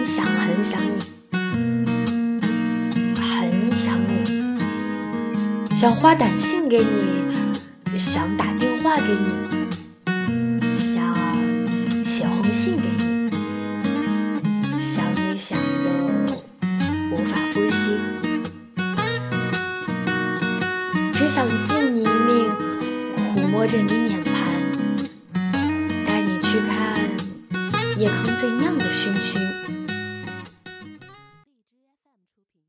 [0.00, 0.96] 很想很想你，
[3.20, 4.24] 很想你，
[5.74, 9.28] 想发短信给你，想打电话给你，
[10.78, 11.14] 想
[12.02, 13.30] 写红信给你，
[14.80, 15.86] 想你想的
[17.12, 17.90] 无法呼吸，
[21.12, 22.50] 只想见你一命，
[23.36, 24.32] 抚摸着你脸盘，
[26.06, 26.98] 带你去看
[27.98, 29.12] 夜空最亮的星。
[32.52, 32.60] 平。